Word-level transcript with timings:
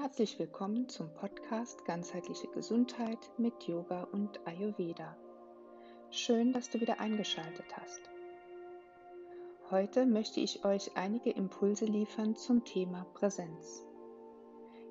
Herzlich 0.00 0.38
willkommen 0.38 0.88
zum 0.88 1.12
Podcast 1.12 1.84
Ganzheitliche 1.84 2.46
Gesundheit 2.54 3.18
mit 3.36 3.64
Yoga 3.64 4.04
und 4.12 4.40
Ayurveda. 4.46 5.14
Schön, 6.10 6.54
dass 6.54 6.70
du 6.70 6.80
wieder 6.80 7.00
eingeschaltet 7.00 7.66
hast. 7.78 8.00
Heute 9.70 10.06
möchte 10.06 10.40
ich 10.40 10.64
euch 10.64 10.96
einige 10.96 11.28
Impulse 11.28 11.84
liefern 11.84 12.34
zum 12.34 12.64
Thema 12.64 13.04
Präsenz. 13.12 13.84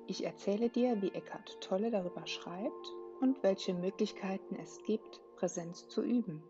Ich 0.06 0.24
erzähle 0.24 0.68
dir, 0.68 1.02
wie 1.02 1.10
Eckhart 1.10 1.60
Tolle 1.60 1.90
darüber 1.90 2.24
schreibt 2.28 2.94
und 3.20 3.42
welche 3.42 3.74
Möglichkeiten 3.74 4.54
es 4.62 4.78
gibt, 4.86 5.20
Präsenz 5.34 5.88
zu 5.88 6.04
üben. 6.04 6.40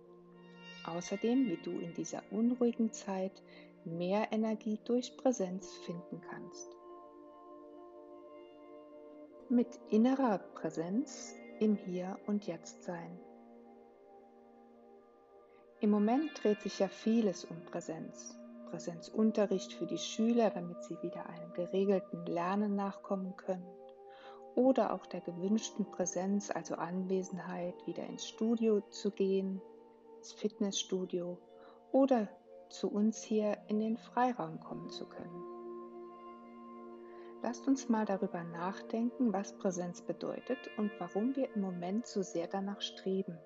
Außerdem, 0.84 1.46
wie 1.46 1.62
du 1.62 1.70
in 1.70 1.94
dieser 1.94 2.22
unruhigen 2.30 2.92
Zeit 2.92 3.42
mehr 3.86 4.28
Energie 4.32 4.78
durch 4.84 5.16
Präsenz 5.16 5.72
finden 5.86 6.20
kannst 6.28 6.79
mit 9.50 9.80
innerer 9.88 10.38
Präsenz 10.38 11.34
im 11.58 11.74
Hier 11.74 12.16
und 12.28 12.46
Jetzt 12.46 12.84
sein. 12.84 13.18
Im 15.80 15.90
Moment 15.90 16.30
dreht 16.40 16.60
sich 16.60 16.78
ja 16.78 16.86
vieles 16.86 17.44
um 17.44 17.64
Präsenz. 17.64 18.38
Präsenzunterricht 18.70 19.72
für 19.72 19.86
die 19.86 19.98
Schüler, 19.98 20.50
damit 20.50 20.84
sie 20.84 20.96
wieder 21.02 21.26
einem 21.28 21.52
geregelten 21.54 22.26
Lernen 22.26 22.76
nachkommen 22.76 23.36
können. 23.36 23.66
Oder 24.54 24.94
auch 24.94 25.04
der 25.06 25.20
gewünschten 25.20 25.90
Präsenz, 25.90 26.52
also 26.52 26.76
Anwesenheit, 26.76 27.74
wieder 27.88 28.06
ins 28.06 28.28
Studio 28.28 28.82
zu 28.90 29.10
gehen, 29.10 29.60
ins 30.18 30.32
Fitnessstudio 30.32 31.38
oder 31.90 32.28
zu 32.68 32.88
uns 32.88 33.20
hier 33.20 33.58
in 33.66 33.80
den 33.80 33.96
Freiraum 33.96 34.60
kommen 34.60 34.90
zu 34.90 35.08
können. 35.08 35.59
Lasst 37.42 37.66
uns 37.66 37.88
mal 37.88 38.04
darüber 38.04 38.44
nachdenken, 38.44 39.32
was 39.32 39.56
Präsenz 39.56 40.02
bedeutet 40.02 40.58
und 40.76 40.90
warum 40.98 41.34
wir 41.36 41.54
im 41.54 41.62
Moment 41.62 42.06
so 42.06 42.22
sehr 42.22 42.46
danach 42.46 42.82
streben, 42.82 43.38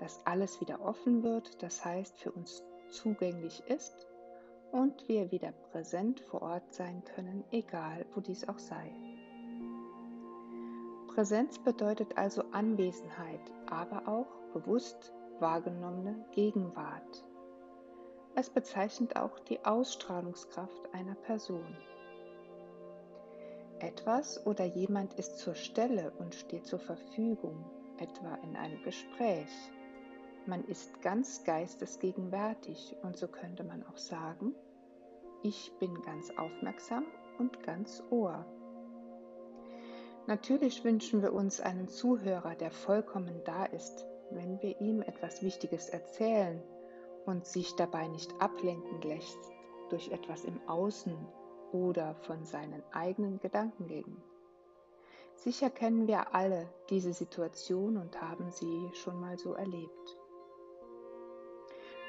dass 0.00 0.26
alles 0.26 0.60
wieder 0.60 0.80
offen 0.80 1.22
wird, 1.22 1.62
das 1.62 1.84
heißt 1.84 2.18
für 2.18 2.32
uns 2.32 2.64
zugänglich 2.88 3.62
ist 3.68 4.08
und 4.72 5.08
wir 5.08 5.30
wieder 5.30 5.52
präsent 5.70 6.20
vor 6.20 6.42
Ort 6.42 6.72
sein 6.72 7.04
können, 7.04 7.44
egal 7.52 8.04
wo 8.14 8.20
dies 8.20 8.48
auch 8.48 8.58
sei. 8.58 8.90
Präsenz 11.14 11.58
bedeutet 11.58 12.16
also 12.16 12.42
Anwesenheit, 12.50 13.40
aber 13.66 14.08
auch 14.08 14.52
bewusst 14.52 15.12
wahrgenommene 15.38 16.24
Gegenwart. 16.32 17.24
Es 18.34 18.50
bezeichnet 18.50 19.16
auch 19.16 19.38
die 19.40 19.64
Ausstrahlungskraft 19.64 20.94
einer 20.94 21.14
Person. 21.14 21.76
Etwas 23.80 24.46
oder 24.46 24.64
jemand 24.64 25.14
ist 25.14 25.38
zur 25.38 25.54
Stelle 25.54 26.12
und 26.18 26.34
steht 26.34 26.66
zur 26.66 26.78
Verfügung, 26.78 27.64
etwa 27.98 28.34
in 28.42 28.54
einem 28.56 28.82
Gespräch. 28.82 29.48
Man 30.46 30.64
ist 30.64 31.00
ganz 31.00 31.44
geistesgegenwärtig 31.44 32.96
und 33.02 33.16
so 33.16 33.28
könnte 33.28 33.64
man 33.64 33.82
auch 33.86 33.96
sagen, 33.96 34.54
ich 35.42 35.72
bin 35.78 35.94
ganz 36.02 36.30
aufmerksam 36.36 37.06
und 37.38 37.62
ganz 37.62 38.02
Ohr. 38.10 38.44
Natürlich 40.26 40.84
wünschen 40.84 41.22
wir 41.22 41.32
uns 41.32 41.60
einen 41.60 41.88
Zuhörer, 41.88 42.54
der 42.54 42.70
vollkommen 42.70 43.42
da 43.44 43.64
ist, 43.64 44.06
wenn 44.30 44.60
wir 44.60 44.78
ihm 44.80 45.00
etwas 45.00 45.42
Wichtiges 45.42 45.88
erzählen 45.88 46.62
und 47.24 47.46
sich 47.46 47.74
dabei 47.76 48.08
nicht 48.08 48.30
ablenken 48.40 49.00
lässt 49.02 49.38
durch 49.88 50.10
etwas 50.10 50.44
im 50.44 50.60
Außen 50.68 51.16
oder 51.72 52.14
von 52.14 52.44
seinen 52.44 52.82
eigenen 52.92 53.40
Gedankengängen. 53.40 54.22
Sicher 55.34 55.70
kennen 55.70 56.06
wir 56.06 56.34
alle 56.34 56.68
diese 56.90 57.12
Situation 57.12 57.96
und 57.96 58.20
haben 58.20 58.50
sie 58.50 58.90
schon 58.94 59.20
mal 59.20 59.38
so 59.38 59.54
erlebt. 59.54 60.18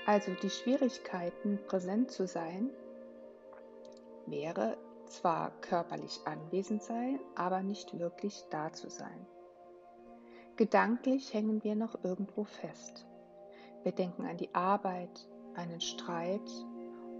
Also 0.05 0.33
die 0.41 0.49
Schwierigkeiten, 0.49 1.59
präsent 1.67 2.11
zu 2.11 2.27
sein, 2.27 2.69
wäre 4.25 4.77
zwar 5.05 5.51
körperlich 5.61 6.19
anwesend 6.25 6.83
sein, 6.83 7.19
aber 7.35 7.61
nicht 7.61 7.97
wirklich 7.99 8.43
da 8.49 8.73
zu 8.73 8.89
sein. 8.89 9.27
Gedanklich 10.57 11.33
hängen 11.33 11.63
wir 11.63 11.75
noch 11.75 12.03
irgendwo 12.03 12.43
fest. 12.43 13.05
Wir 13.83 13.91
denken 13.91 14.25
an 14.25 14.37
die 14.37 14.53
Arbeit, 14.53 15.27
einen 15.55 15.81
Streit 15.81 16.49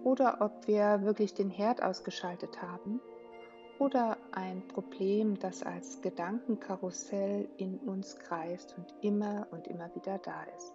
oder 0.04 0.42
ob 0.42 0.68
wir 0.68 1.04
wirklich 1.04 1.34
den 1.34 1.50
Herd 1.50 1.84
ausgeschaltet 1.84 2.62
haben 2.62 3.02
oder 3.80 4.18
ein 4.32 4.68
Problem, 4.68 5.40
das 5.40 5.64
als 5.64 6.02
Gedankenkarussell 6.02 7.50
in 7.58 7.80
uns 7.80 8.18
kreist 8.18 8.76
und 8.78 8.94
immer 9.02 9.48
und 9.52 9.68
immer 9.68 9.94
wieder 9.96 10.20
da 10.20 10.44
ist. 10.58 10.74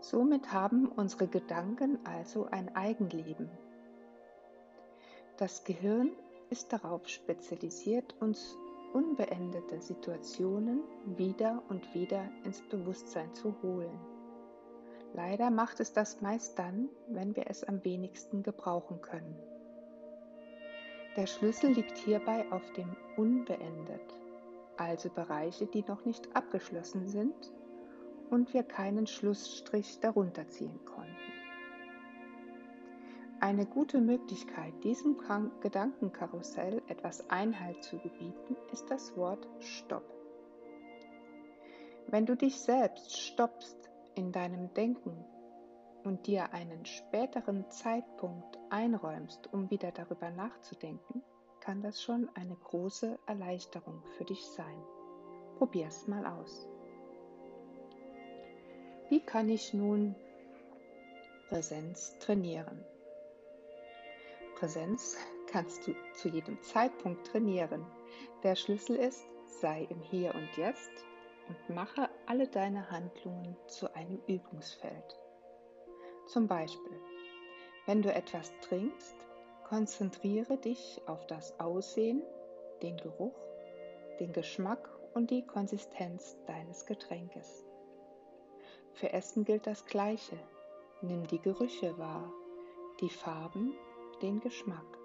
Somit 0.00 0.52
haben 0.52 0.88
unsere 0.88 1.28
Gedanken 1.28 1.98
also 2.04 2.46
ein 2.50 2.74
Eigenleben. 2.74 3.48
Das 5.36 5.64
Gehirn 5.64 6.10
ist 6.50 6.72
darauf 6.72 7.08
spezialisiert, 7.08 8.14
uns 8.20 8.56
unbeendete 8.92 9.80
Situationen 9.80 10.82
wieder 11.16 11.62
und 11.68 11.94
wieder 11.94 12.28
ins 12.44 12.60
Bewusstsein 12.68 13.32
zu 13.34 13.54
holen. 13.62 14.13
Leider 15.14 15.50
macht 15.50 15.78
es 15.78 15.92
das 15.92 16.20
meist 16.20 16.58
dann, 16.58 16.88
wenn 17.06 17.36
wir 17.36 17.44
es 17.48 17.62
am 17.62 17.84
wenigsten 17.84 18.42
gebrauchen 18.42 19.00
können. 19.00 19.38
Der 21.16 21.28
Schlüssel 21.28 21.70
liegt 21.70 21.96
hierbei 21.98 22.50
auf 22.50 22.72
dem 22.72 22.96
Unbeendet, 23.16 24.02
also 24.76 25.08
Bereiche, 25.10 25.66
die 25.66 25.84
noch 25.86 26.04
nicht 26.04 26.34
abgeschlossen 26.34 27.06
sind 27.06 27.52
und 28.28 28.52
wir 28.52 28.64
keinen 28.64 29.06
Schlussstrich 29.06 30.00
darunter 30.00 30.48
ziehen 30.48 30.84
konnten. 30.84 31.14
Eine 33.38 33.66
gute 33.66 34.00
Möglichkeit, 34.00 34.72
diesem 34.82 35.16
Gedankenkarussell 35.60 36.82
etwas 36.88 37.30
Einhalt 37.30 37.84
zu 37.84 37.98
gebieten, 37.98 38.56
ist 38.72 38.90
das 38.90 39.16
Wort 39.16 39.46
Stopp. 39.60 40.12
Wenn 42.08 42.26
du 42.26 42.36
dich 42.36 42.58
selbst 42.58 43.16
stoppst, 43.16 43.90
in 44.14 44.32
deinem 44.32 44.72
Denken 44.74 45.24
und 46.04 46.26
dir 46.26 46.52
einen 46.52 46.84
späteren 46.84 47.70
Zeitpunkt 47.70 48.58
einräumst, 48.70 49.52
um 49.52 49.70
wieder 49.70 49.90
darüber 49.90 50.30
nachzudenken, 50.30 51.22
kann 51.60 51.82
das 51.82 52.02
schon 52.02 52.28
eine 52.34 52.56
große 52.56 53.18
Erleichterung 53.26 54.02
für 54.16 54.24
dich 54.24 54.44
sein. 54.44 54.82
Probier's 55.56 56.06
mal 56.06 56.26
aus. 56.26 56.68
Wie 59.08 59.20
kann 59.20 59.48
ich 59.48 59.72
nun 59.72 60.14
Präsenz 61.48 62.18
trainieren? 62.18 62.84
Präsenz 64.56 65.16
kannst 65.50 65.86
du 65.86 65.94
zu 66.14 66.28
jedem 66.28 66.60
Zeitpunkt 66.62 67.26
trainieren. 67.26 67.86
Der 68.42 68.56
Schlüssel 68.56 68.96
ist, 68.96 69.24
sei 69.60 69.86
im 69.90 70.00
Hier 70.00 70.34
und 70.34 70.48
Jetzt 70.56 70.90
und 71.48 71.74
mache 71.74 72.08
alle 72.26 72.48
deine 72.48 72.90
Handlungen 72.90 73.56
zu 73.66 73.94
einem 73.94 74.20
Übungsfeld. 74.26 75.18
Zum 76.26 76.46
Beispiel, 76.46 77.00
wenn 77.86 78.02
du 78.02 78.12
etwas 78.12 78.52
trinkst, 78.60 79.14
konzentriere 79.64 80.56
dich 80.56 81.00
auf 81.06 81.26
das 81.26 81.58
Aussehen, 81.60 82.22
den 82.82 82.96
Geruch, 82.96 83.38
den 84.20 84.32
Geschmack 84.32 84.88
und 85.14 85.30
die 85.30 85.46
Konsistenz 85.46 86.36
deines 86.46 86.86
Getränkes. 86.86 87.64
Für 88.92 89.12
Essen 89.12 89.44
gilt 89.44 89.66
das 89.66 89.84
Gleiche. 89.86 90.38
Nimm 91.02 91.26
die 91.26 91.40
Gerüche 91.40 91.98
wahr, 91.98 92.32
die 93.00 93.10
Farben, 93.10 93.74
den 94.22 94.40
Geschmack. 94.40 94.98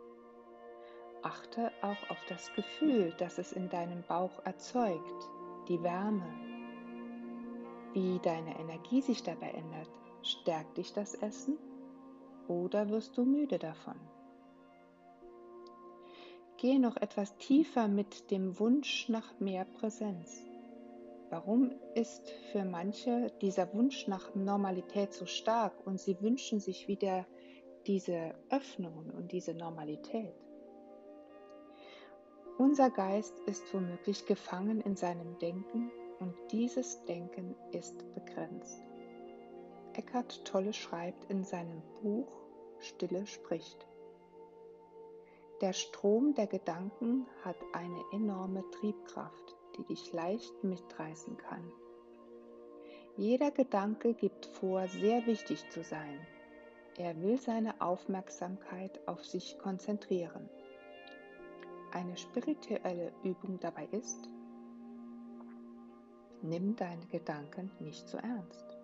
Achte 1.21 1.71
auch 1.81 2.09
auf 2.09 2.23
das 2.29 2.53
Gefühl, 2.53 3.13
das 3.17 3.39
es 3.39 3.51
in 3.51 3.69
deinem 3.69 4.03
Bauch 4.03 4.45
erzeugt, 4.45 5.29
die 5.69 5.81
Wärme. 5.83 6.25
Wie 7.93 8.19
deine 8.19 8.59
Energie 8.59 9.01
sich 9.01 9.23
dabei 9.23 9.51
ändert, 9.51 9.89
stärkt 10.23 10.77
dich 10.77 10.93
das 10.93 11.13
Essen 11.13 11.57
oder 12.47 12.89
wirst 12.89 13.17
du 13.17 13.23
müde 13.23 13.59
davon? 13.59 13.95
Gehe 16.57 16.79
noch 16.79 16.97
etwas 16.97 17.37
tiefer 17.37 17.87
mit 17.87 18.31
dem 18.31 18.59
Wunsch 18.59 19.07
nach 19.07 19.39
mehr 19.39 19.63
Präsenz. 19.63 20.43
Warum 21.29 21.71
ist 21.93 22.29
für 22.51 22.65
manche 22.65 23.31
dieser 23.41 23.71
Wunsch 23.73 24.07
nach 24.07 24.33
Normalität 24.35 25.13
so 25.13 25.25
stark 25.25 25.73
und 25.85 25.99
sie 25.99 26.19
wünschen 26.21 26.59
sich 26.59 26.87
wieder 26.87 27.25
diese 27.85 28.33
Öffnung 28.49 29.11
und 29.15 29.31
diese 29.31 29.53
Normalität? 29.53 30.33
Unser 32.59 32.89
Geist 32.89 33.39
ist 33.45 33.73
womöglich 33.73 34.25
gefangen 34.25 34.81
in 34.81 34.97
seinem 34.97 35.39
Denken 35.39 35.93
und 36.19 36.35
dieses 36.51 37.05
Denken 37.05 37.55
ist 37.71 37.95
begrenzt. 38.13 38.83
Eckhart 39.93 40.43
Tolle 40.43 40.73
schreibt 40.73 41.31
in 41.31 41.45
seinem 41.45 41.81
Buch 42.01 42.27
Stille 42.79 43.25
spricht. 43.27 43.87
Der 45.61 45.71
Strom 45.71 46.33
der 46.33 46.47
Gedanken 46.47 47.27
hat 47.45 47.55
eine 47.71 48.03
enorme 48.11 48.69
Triebkraft, 48.71 49.55
die 49.77 49.85
dich 49.85 50.11
leicht 50.11 50.61
mitreißen 50.61 51.37
kann. 51.37 51.71
Jeder 53.15 53.51
Gedanke 53.51 54.13
gibt 54.13 54.45
vor, 54.45 54.85
sehr 54.89 55.25
wichtig 55.27 55.63
zu 55.69 55.81
sein. 55.81 56.27
Er 56.97 57.21
will 57.21 57.39
seine 57.39 57.79
Aufmerksamkeit 57.79 58.99
auf 59.07 59.23
sich 59.23 59.57
konzentrieren. 59.59 60.49
Eine 61.91 62.17
spirituelle 62.17 63.11
Übung 63.23 63.59
dabei 63.59 63.87
ist, 63.91 64.29
nimm 66.41 66.75
deine 66.75 67.05
Gedanken 67.07 67.71
nicht 67.79 68.07
so 68.07 68.17
ernst. 68.17 68.77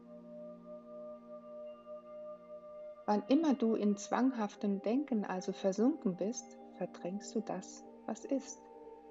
Wann 3.06 3.24
immer 3.28 3.54
du 3.54 3.76
in 3.76 3.96
zwanghaftem 3.96 4.82
Denken 4.82 5.26
also 5.26 5.52
versunken 5.54 6.16
bist, 6.16 6.58
verdrängst 6.78 7.36
du 7.36 7.42
das, 7.42 7.84
was 8.08 8.26
ist. 8.26 8.60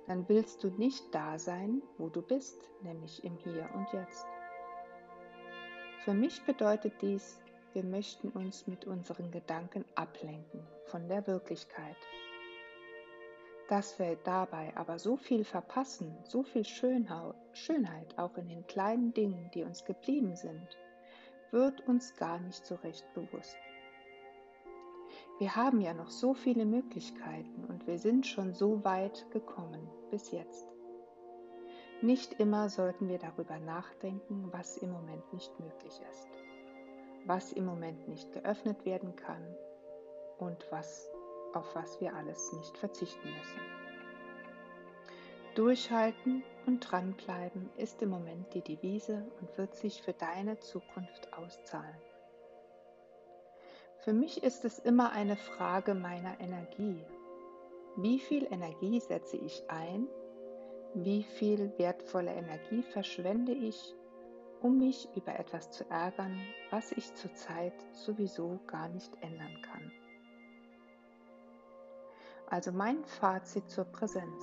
Dann 0.08 0.28
willst 0.28 0.64
du 0.64 0.68
nicht 0.70 1.14
da 1.14 1.38
sein, 1.38 1.80
wo 1.96 2.08
du 2.08 2.20
bist, 2.20 2.68
nämlich 2.82 3.22
im 3.22 3.36
Hier 3.36 3.68
und 3.74 3.92
Jetzt. 3.92 4.26
Für 6.04 6.12
mich 6.12 6.44
bedeutet 6.44 7.00
dies, 7.00 7.40
wir 7.72 7.84
möchten 7.84 8.28
uns 8.30 8.66
mit 8.66 8.84
unseren 8.84 9.30
Gedanken 9.30 9.84
ablenken 9.94 10.66
von 10.86 11.08
der 11.08 11.26
Wirklichkeit. 11.26 11.96
Dass 13.68 13.98
wir 13.98 14.16
dabei 14.24 14.76
aber 14.76 14.98
so 14.98 15.16
viel 15.16 15.44
verpassen, 15.44 16.14
so 16.24 16.42
viel 16.42 16.64
Schönheit 16.64 18.18
auch 18.18 18.36
in 18.36 18.48
den 18.48 18.66
kleinen 18.66 19.14
Dingen, 19.14 19.50
die 19.54 19.62
uns 19.62 19.84
geblieben 19.84 20.36
sind, 20.36 20.68
wird 21.50 21.86
uns 21.86 22.14
gar 22.16 22.38
nicht 22.40 22.66
so 22.66 22.74
recht 22.76 23.04
bewusst. 23.14 23.56
Wir 25.38 25.56
haben 25.56 25.80
ja 25.80 25.94
noch 25.94 26.10
so 26.10 26.34
viele 26.34 26.64
Möglichkeiten 26.64 27.64
und 27.68 27.86
wir 27.86 27.98
sind 27.98 28.26
schon 28.26 28.54
so 28.54 28.84
weit 28.84 29.28
gekommen 29.30 29.88
bis 30.10 30.30
jetzt. 30.30 30.68
Nicht 32.02 32.34
immer 32.34 32.68
sollten 32.68 33.08
wir 33.08 33.18
darüber 33.18 33.58
nachdenken, 33.58 34.48
was 34.52 34.76
im 34.76 34.92
Moment 34.92 35.32
nicht 35.32 35.58
möglich 35.58 36.00
ist, 36.10 36.28
was 37.24 37.52
im 37.52 37.64
Moment 37.64 38.08
nicht 38.08 38.30
geöffnet 38.32 38.84
werden 38.84 39.16
kann 39.16 39.42
und 40.38 40.66
was, 40.70 41.10
auf 41.54 41.74
was 41.74 42.00
wir 42.00 42.14
alles 42.14 42.52
nicht 42.52 42.76
verzichten 42.78 43.28
müssen. 43.28 43.60
Durchhalten 45.54 46.42
und 46.66 46.80
dranbleiben 46.80 47.70
ist 47.76 48.02
im 48.02 48.10
Moment 48.10 48.52
die 48.54 48.62
Devise 48.62 49.24
und 49.40 49.56
wird 49.56 49.76
sich 49.76 50.02
für 50.02 50.12
deine 50.12 50.58
Zukunft 50.58 51.32
auszahlen. 51.32 51.96
Für 53.98 54.12
mich 54.12 54.42
ist 54.42 54.64
es 54.64 54.78
immer 54.78 55.12
eine 55.12 55.36
Frage 55.36 55.94
meiner 55.94 56.40
Energie. 56.40 57.00
Wie 57.96 58.18
viel 58.18 58.44
Energie 58.50 59.00
setze 59.00 59.36
ich 59.36 59.62
ein? 59.68 60.08
Wie 60.94 61.22
viel 61.22 61.72
wertvolle 61.78 62.32
Energie 62.32 62.82
verschwende 62.82 63.52
ich, 63.52 63.94
um 64.60 64.78
mich 64.78 65.08
über 65.14 65.38
etwas 65.38 65.70
zu 65.70 65.88
ärgern, 65.88 66.38
was 66.70 66.92
ich 66.92 67.14
zurzeit 67.14 67.74
sowieso 67.92 68.58
gar 68.66 68.88
nicht 68.88 69.12
ändern 69.22 69.62
kann? 69.62 69.92
Also 72.48 72.72
mein 72.72 73.04
Fazit 73.04 73.68
zur 73.70 73.84
Präsenz. 73.84 74.42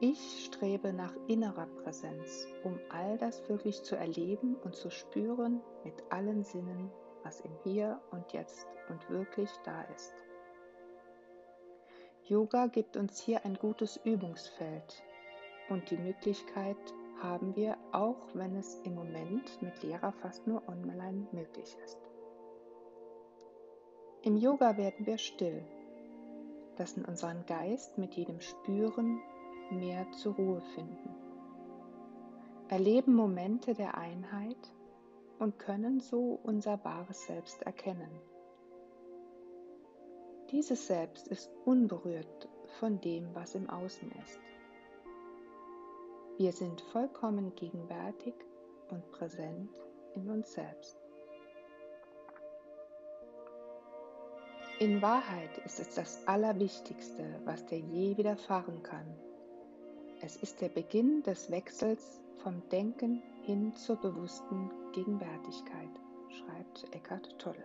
Ich 0.00 0.46
strebe 0.46 0.92
nach 0.92 1.14
innerer 1.26 1.66
Präsenz, 1.82 2.46
um 2.64 2.78
all 2.90 3.16
das 3.18 3.48
wirklich 3.48 3.82
zu 3.82 3.96
erleben 3.96 4.56
und 4.56 4.74
zu 4.74 4.90
spüren 4.90 5.62
mit 5.84 5.94
allen 6.10 6.44
Sinnen 6.44 6.90
was 7.26 7.40
im 7.40 7.50
Hier 7.64 8.00
und 8.12 8.32
Jetzt 8.32 8.68
und 8.88 9.10
wirklich 9.10 9.50
da 9.64 9.82
ist. 9.96 10.14
Yoga 12.22 12.68
gibt 12.68 12.96
uns 12.96 13.20
hier 13.20 13.44
ein 13.44 13.54
gutes 13.54 13.96
Übungsfeld 14.04 15.02
und 15.68 15.90
die 15.90 15.98
Möglichkeit 15.98 16.76
haben 17.20 17.56
wir, 17.56 17.76
auch 17.90 18.28
wenn 18.34 18.54
es 18.54 18.76
im 18.84 18.94
Moment 18.94 19.60
mit 19.60 19.82
Lehrer 19.82 20.12
fast 20.12 20.46
nur 20.46 20.62
online 20.68 21.26
möglich 21.32 21.76
ist. 21.84 21.98
Im 24.22 24.36
Yoga 24.36 24.76
werden 24.76 25.04
wir 25.04 25.18
still, 25.18 25.64
lassen 26.78 27.04
unseren 27.04 27.44
Geist 27.46 27.98
mit 27.98 28.14
jedem 28.14 28.40
Spüren 28.40 29.20
mehr 29.70 30.10
zur 30.12 30.34
Ruhe 30.34 30.60
finden, 30.74 31.14
erleben 32.68 33.14
Momente 33.14 33.74
der 33.74 33.96
Einheit 33.96 34.72
und 35.38 35.58
können 35.58 36.00
so 36.00 36.38
unser 36.42 36.82
wahres 36.84 37.26
Selbst 37.26 37.62
erkennen. 37.62 38.10
Dieses 40.50 40.86
Selbst 40.86 41.26
ist 41.28 41.50
unberührt 41.64 42.48
von 42.78 43.00
dem, 43.00 43.34
was 43.34 43.54
im 43.54 43.68
Außen 43.68 44.10
ist. 44.22 44.40
Wir 46.38 46.52
sind 46.52 46.80
vollkommen 46.92 47.54
gegenwärtig 47.56 48.34
und 48.90 49.10
präsent 49.10 49.70
in 50.14 50.30
uns 50.30 50.52
selbst. 50.52 51.05
In 54.78 55.00
Wahrheit 55.00 55.56
ist 55.64 55.80
es 55.80 55.94
das 55.94 56.28
Allerwichtigste, 56.28 57.24
was 57.46 57.64
dir 57.64 57.78
je 57.78 58.14
widerfahren 58.18 58.82
kann. 58.82 59.06
Es 60.20 60.36
ist 60.36 60.60
der 60.60 60.68
Beginn 60.68 61.22
des 61.22 61.50
Wechsels 61.50 62.20
vom 62.42 62.60
Denken 62.68 63.22
hin 63.40 63.74
zur 63.74 63.96
bewussten 63.96 64.70
Gegenwärtigkeit, 64.92 65.88
schreibt 66.28 66.94
Eckhart 66.94 67.38
Tolle. 67.38 67.64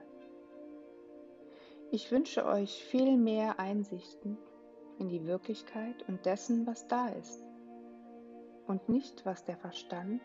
Ich 1.91 2.09
wünsche 2.11 2.45
euch 2.45 2.81
viel 2.85 3.17
mehr 3.17 3.59
Einsichten 3.59 4.37
in 4.97 5.09
die 5.09 5.25
Wirklichkeit 5.25 6.07
und 6.07 6.25
dessen, 6.25 6.65
was 6.65 6.87
da 6.87 7.09
ist 7.09 7.43
und 8.67 8.87
nicht, 8.87 9.25
was 9.25 9.43
der 9.43 9.57
Verstand 9.57 10.21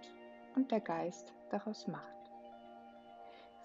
und 0.55 0.71
der 0.71 0.81
Geist 0.81 1.35
daraus 1.51 1.89
macht. 1.89 2.16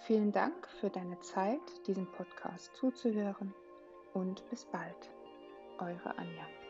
Vielen 0.08 0.32
Dank 0.32 0.68
für 0.68 0.90
deine 0.90 1.20
Zeit, 1.20 1.60
diesem 1.86 2.12
Podcast 2.12 2.76
zuzuhören 2.76 3.54
und 4.14 4.48
bis 4.50 4.66
bald. 4.66 5.12
Eure 5.78 6.18
Anja. 6.18 6.61